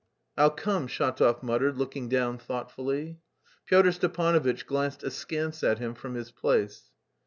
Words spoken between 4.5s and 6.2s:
glanced askance at him from